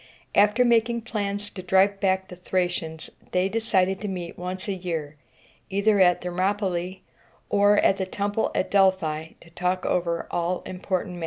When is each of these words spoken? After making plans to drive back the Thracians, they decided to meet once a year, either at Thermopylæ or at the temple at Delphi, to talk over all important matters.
After 0.33 0.65
making 0.65 1.01
plans 1.01 1.51
to 1.51 1.61
drive 1.61 1.99
back 1.99 2.27
the 2.29 2.35
Thracians, 2.35 3.11
they 3.33 3.47
decided 3.47 4.01
to 4.01 4.07
meet 4.07 4.35
once 4.35 4.67
a 4.67 4.73
year, 4.73 5.15
either 5.69 5.99
at 5.99 6.21
Thermopylæ 6.21 7.01
or 7.51 7.77
at 7.77 7.97
the 7.97 8.07
temple 8.07 8.49
at 8.55 8.71
Delphi, 8.71 9.33
to 9.41 9.51
talk 9.51 9.85
over 9.85 10.25
all 10.31 10.63
important 10.65 11.13
matters. 11.13 11.19